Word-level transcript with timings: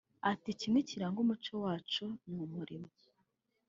Ati” 0.31 0.49
Kimwe 0.59 0.79
kiranga 0.89 1.19
umuco 1.23 1.53
wacu 1.63 2.05
ni 2.27 2.37
umurimo 2.47 2.89